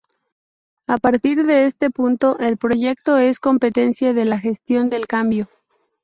A 0.87 0.97
partir 0.97 1.45
de 1.45 1.67
este 1.67 1.91
punto, 1.91 2.39
el 2.39 2.57
proyecto 2.57 3.19
es 3.19 3.39
competencia 3.39 4.13
de 4.13 4.25
la 4.25 4.39
gestión 4.39 4.89
del 4.89 5.05
cambio. 5.05 5.47